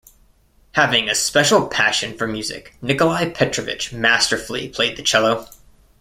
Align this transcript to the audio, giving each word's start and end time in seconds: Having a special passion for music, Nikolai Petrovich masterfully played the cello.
Having 0.71 1.09
a 1.09 1.13
special 1.13 1.67
passion 1.67 2.17
for 2.17 2.25
music, 2.25 2.73
Nikolai 2.81 3.29
Petrovich 3.29 3.93
masterfully 3.93 4.67
played 4.67 4.97
the 4.97 5.03
cello. 5.03 5.47